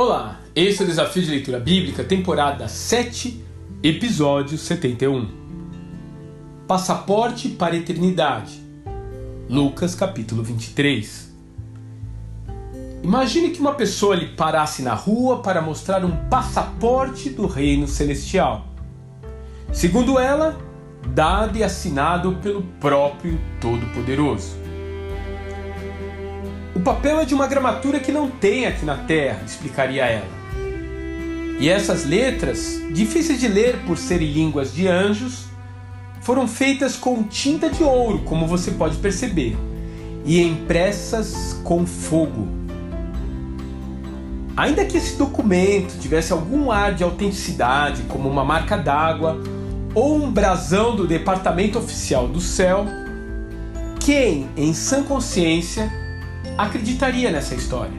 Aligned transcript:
Olá, 0.00 0.38
esse 0.54 0.80
é 0.80 0.84
o 0.84 0.86
Desafio 0.86 1.24
de 1.24 1.28
Leitura 1.28 1.58
Bíblica, 1.58 2.04
temporada 2.04 2.68
7, 2.68 3.44
episódio 3.82 4.56
71. 4.56 5.26
Passaporte 6.68 7.48
para 7.48 7.74
a 7.74 7.78
Eternidade. 7.78 8.62
Lucas 9.50 9.96
capítulo 9.96 10.44
23. 10.44 11.34
Imagine 13.02 13.50
que 13.50 13.58
uma 13.58 13.74
pessoa 13.74 14.14
lhe 14.14 14.28
parasse 14.36 14.82
na 14.82 14.94
rua 14.94 15.42
para 15.42 15.60
mostrar 15.60 16.04
um 16.04 16.28
passaporte 16.28 17.30
do 17.30 17.48
reino 17.48 17.88
celestial. 17.88 18.68
Segundo 19.72 20.16
ela, 20.16 20.56
dado 21.08 21.58
e 21.58 21.64
assinado 21.64 22.36
pelo 22.40 22.62
próprio 22.78 23.36
Todo-Poderoso. 23.60 24.67
Papel 26.88 27.20
é 27.20 27.26
de 27.26 27.34
uma 27.34 27.46
gramatura 27.46 28.00
que 28.00 28.10
não 28.10 28.30
tem 28.30 28.64
aqui 28.64 28.82
na 28.82 28.96
Terra, 28.96 29.42
explicaria 29.44 30.06
ela. 30.06 30.26
E 31.60 31.68
essas 31.68 32.06
letras, 32.06 32.80
difíceis 32.90 33.38
de 33.38 33.46
ler 33.46 33.76
por 33.86 33.98
serem 33.98 34.32
línguas 34.32 34.72
de 34.72 34.88
anjos, 34.88 35.44
foram 36.22 36.48
feitas 36.48 36.96
com 36.96 37.22
tinta 37.24 37.68
de 37.68 37.82
ouro, 37.82 38.20
como 38.20 38.46
você 38.46 38.70
pode 38.70 38.96
perceber, 38.96 39.54
e 40.24 40.40
impressas 40.40 41.60
com 41.62 41.84
fogo. 41.84 42.48
Ainda 44.56 44.82
que 44.86 44.96
esse 44.96 45.14
documento 45.18 46.00
tivesse 46.00 46.32
algum 46.32 46.72
ar 46.72 46.94
de 46.94 47.04
autenticidade, 47.04 48.04
como 48.04 48.30
uma 48.30 48.46
marca 48.46 48.78
d'água 48.78 49.38
ou 49.94 50.16
um 50.16 50.32
brasão 50.32 50.96
do 50.96 51.06
Departamento 51.06 51.78
Oficial 51.78 52.26
do 52.26 52.40
Céu, 52.40 52.86
quem, 54.00 54.48
em 54.56 54.72
sã 54.72 55.02
consciência, 55.02 56.07
acreditaria 56.58 57.30
nessa 57.30 57.54
história. 57.54 57.96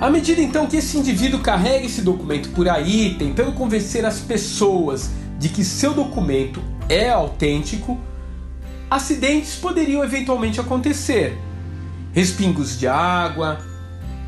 À 0.00 0.08
medida 0.08 0.40
então 0.40 0.66
que 0.66 0.78
esse 0.78 0.96
indivíduo 0.96 1.40
carrega 1.40 1.84
esse 1.84 2.00
documento 2.00 2.48
por 2.50 2.66
aí, 2.66 3.16
tentando 3.18 3.52
convencer 3.52 4.06
as 4.06 4.20
pessoas 4.20 5.10
de 5.38 5.50
que 5.50 5.62
seu 5.62 5.92
documento 5.92 6.62
é 6.88 7.10
autêntico, 7.10 8.00
acidentes 8.90 9.56
poderiam 9.56 10.02
eventualmente 10.02 10.58
acontecer. 10.58 11.38
Respingos 12.12 12.78
de 12.78 12.88
água, 12.88 13.60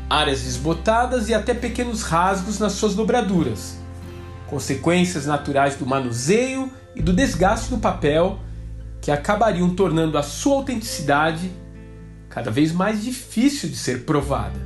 áreas 0.07 0.43
desbotadas 0.43 1.29
e 1.29 1.33
até 1.33 1.55
pequenos 1.55 2.03
rasgos 2.03 2.59
nas 2.59 2.73
suas 2.73 2.93
dobraduras. 2.93 3.79
Consequências 4.45 5.25
naturais 5.25 5.75
do 5.75 5.87
manuseio 5.87 6.71
e 6.95 7.01
do 7.01 7.11
desgaste 7.11 7.71
do 7.71 7.79
papel 7.79 8.37
que 9.01 9.09
acabariam 9.09 9.71
tornando 9.71 10.19
a 10.19 10.23
sua 10.23 10.57
autenticidade 10.57 11.51
cada 12.33 12.49
vez 12.49 12.71
mais 12.71 13.03
difícil 13.03 13.69
de 13.69 13.75
ser 13.75 14.05
provada. 14.05 14.59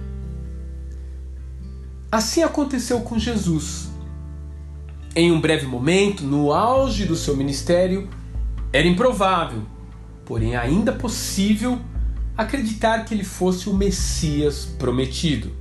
Assim 2.09 2.41
aconteceu 2.41 3.01
com 3.01 3.19
Jesus. 3.19 3.89
Em 5.13 5.33
um 5.33 5.41
breve 5.41 5.67
momento, 5.67 6.23
no 6.23 6.53
auge 6.53 7.03
do 7.03 7.17
seu 7.17 7.35
ministério, 7.35 8.09
era 8.71 8.87
improvável, 8.87 9.63
porém 10.23 10.55
ainda 10.55 10.93
possível, 10.93 11.77
acreditar 12.37 13.03
que 13.03 13.13
ele 13.13 13.25
fosse 13.25 13.69
o 13.69 13.73
Messias 13.73 14.63
prometido. 14.79 15.51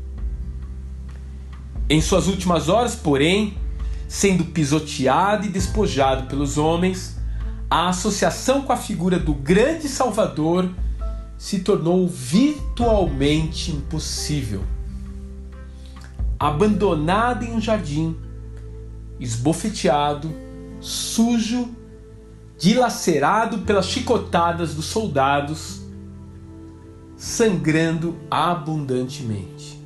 Em 1.90 2.00
suas 2.00 2.28
últimas 2.28 2.68
horas, 2.68 2.94
porém, 2.94 3.58
sendo 4.06 4.44
pisoteado 4.44 5.44
e 5.44 5.48
despojado 5.48 6.28
pelos 6.28 6.56
homens, 6.56 7.18
a 7.68 7.88
associação 7.88 8.62
com 8.62 8.72
a 8.72 8.76
figura 8.76 9.18
do 9.18 9.34
grande 9.34 9.88
Salvador 9.88 10.70
se 11.38 11.60
tornou 11.60 12.08
virtualmente 12.08 13.70
impossível. 13.70 14.62
Abandonado 16.38 17.44
em 17.44 17.52
um 17.52 17.60
jardim, 17.60 18.16
esbofeteado, 19.20 20.30
sujo, 20.80 21.68
dilacerado 22.58 23.58
pelas 23.58 23.86
chicotadas 23.86 24.74
dos 24.74 24.86
soldados, 24.86 25.82
sangrando 27.16 28.16
abundantemente. 28.30 29.76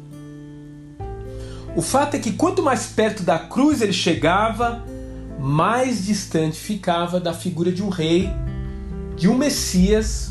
O 1.76 1.82
fato 1.82 2.14
é 2.14 2.18
que 2.18 2.32
quanto 2.32 2.62
mais 2.62 2.86
perto 2.86 3.22
da 3.22 3.38
cruz 3.38 3.80
ele 3.80 3.92
chegava, 3.92 4.84
mais 5.38 6.04
distante 6.04 6.58
ficava 6.58 7.20
da 7.20 7.32
figura 7.32 7.70
de 7.70 7.82
um 7.82 7.88
rei, 7.88 8.28
de 9.16 9.28
um 9.28 9.36
Messias 9.36 10.29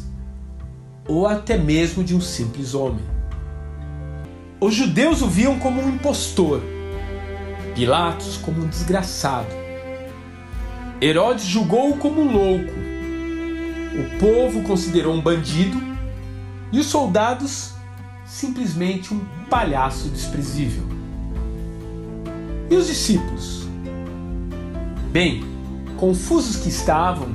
ou 1.09 1.27
até 1.27 1.57
mesmo 1.57 2.03
de 2.03 2.15
um 2.15 2.21
simples 2.21 2.75
homem. 2.75 3.03
Os 4.61 4.75
judeus 4.75 5.23
o 5.23 5.27
viam 5.27 5.57
como 5.57 5.81
um 5.81 5.89
impostor, 5.89 6.61
Pilatos 7.73 8.37
como 8.37 8.63
um 8.63 8.67
desgraçado. 8.67 9.47
Herodes 11.01 11.45
julgou-o 11.45 11.97
como 11.97 12.21
louco. 12.21 12.73
O 13.95 14.19
povo 14.19 14.61
considerou 14.63 15.15
um 15.15 15.21
bandido 15.21 15.81
e 16.71 16.79
os 16.79 16.85
soldados 16.85 17.71
simplesmente 18.25 19.11
um 19.11 19.21
palhaço 19.49 20.09
desprezível. 20.09 20.83
E 22.69 22.75
os 22.75 22.85
discípulos? 22.85 23.67
Bem, 25.11 25.43
confusos 25.97 26.57
que 26.57 26.69
estavam, 26.69 27.29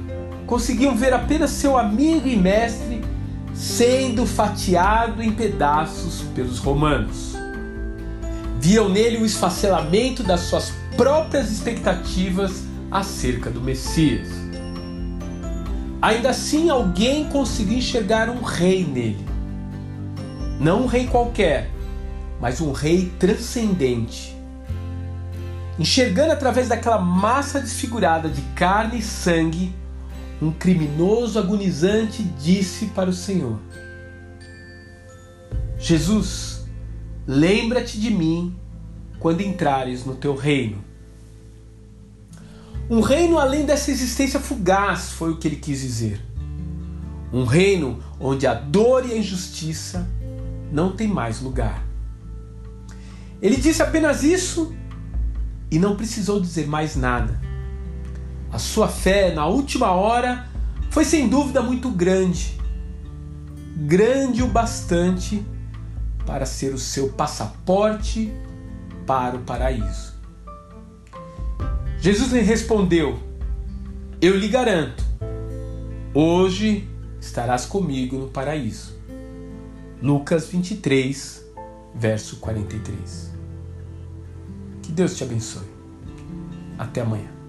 conseguiam 0.46 0.94
ver 0.94 1.12
apenas 1.12 1.50
seu 1.50 1.76
amigo 1.76 2.28
e 2.28 2.36
mestre 2.36 3.13
sendo 3.54 4.26
fatiado 4.26 5.22
em 5.22 5.32
pedaços 5.32 6.22
pelos 6.34 6.59
romanos. 6.59 7.34
Viam 8.60 8.88
nele 8.88 9.19
o 9.19 9.26
esfacelamento 9.26 10.22
das 10.22 10.41
suas 10.41 10.72
próprias 10.97 11.50
expectativas 11.50 12.65
acerca 12.91 13.50
do 13.50 13.60
Messias. 13.60 14.28
Ainda 16.03 16.31
assim, 16.31 16.69
alguém 16.69 17.28
conseguiu 17.28 17.78
enxergar 17.78 18.28
um 18.28 18.42
rei 18.42 18.84
nele. 18.84 19.25
Não 20.60 20.82
um 20.82 20.86
rei 20.86 21.06
qualquer, 21.06 21.71
mas 22.41 22.60
um 22.60 22.72
rei 22.72 23.12
transcendente. 23.19 24.36
Enxergando 25.78 26.32
através 26.32 26.69
daquela 26.69 26.98
massa 26.98 27.60
desfigurada 27.60 28.28
de 28.28 28.42
carne 28.54 28.98
e 28.98 29.03
sangue 29.03 29.75
um 30.41 30.50
criminoso 30.50 31.39
agonizante 31.39 32.22
disse 32.22 32.87
para 32.87 33.11
o 33.11 33.12
Senhor: 33.12 33.59
Jesus, 35.78 36.65
lembra-te 37.27 38.00
de 38.00 38.11
mim 38.11 38.56
quando 39.19 39.41
entrares 39.41 40.05
no 40.05 40.15
teu 40.15 40.34
reino. 40.34 40.84
Um 42.89 43.00
reino 43.00 43.39
além 43.39 43.65
dessa 43.65 43.91
existência 43.91 44.39
fugaz, 44.39 45.12
foi 45.12 45.31
o 45.31 45.37
que 45.39 45.49
ele 45.49 45.56
quis 45.56 45.81
dizer. 45.81 46.21
Um 47.33 47.45
reino 47.45 47.99
onde 48.21 48.47
a 48.47 48.55
dor 48.55 49.06
e 49.06 49.12
a 49.12 49.16
injustiça 49.16 50.06
não 50.71 50.93
tem 50.93 51.09
mais 51.09 51.41
lugar. 51.41 51.83
Ele 53.41 53.56
disse 53.56 53.83
apenas 53.83 54.22
isso 54.22 54.75
e 55.71 55.78
não 55.78 55.97
precisou 55.97 56.41
dizer 56.41 56.66
mais 56.66 56.95
nada. 56.95 57.41
A 58.54 58.59
sua 58.60 58.87
fé 58.87 59.34
na 59.34 59.48
última 59.48 59.91
hora 59.91 60.48
foi 60.88 61.04
sem 61.04 61.28
dúvida 61.28 61.60
muito 61.60 61.91
grande, 61.91 62.56
grande 63.78 64.44
o 64.44 64.47
bastante 64.47 65.44
para 66.25 66.47
ser 66.47 66.72
o 66.72 66.78
seu 66.78 67.09
passaporte 67.09 68.32
para 69.04 69.37
o 69.37 69.41
paraíso. 69.41 70.15
Jesus 71.98 72.31
lhe 72.31 72.42
respondeu: 72.42 73.19
Eu 74.20 74.37
lhe 74.38 74.47
garanto, 74.47 75.03
hoje 76.15 76.88
estarás 77.21 77.66
comigo 77.66 78.16
no 78.16 78.28
paraíso. 78.28 78.97
Lucas 80.01 80.47
23, 80.47 81.45
verso 81.92 82.36
43. 82.36 83.33
Que 84.80 84.92
Deus 84.92 85.16
te 85.16 85.24
abençoe. 85.24 85.66
Até 86.78 87.01
amanhã. 87.01 87.43